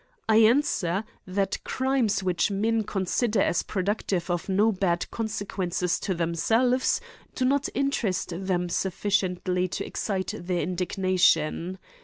I 0.27 0.37
answer, 0.37 1.03
that 1.27 1.63
crimes 1.63 2.23
which 2.23 2.49
men 2.49 2.81
consider 2.85 3.39
as 3.39 3.61
productive 3.61 4.31
of 4.31 4.49
no 4.49 4.71
bad 4.71 5.05
con 5.11 5.27
sequences 5.27 5.99
to 5.99 6.15
themselves, 6.15 6.99
do 7.35 7.45
not 7.45 7.69
interest 7.75 8.33
them 8.35 8.67
suf 8.67 8.99
ficiently 9.03 9.69
to 9.69 9.85
excite 9.85 10.33
their 10.35 10.61
indignation. 10.61 11.77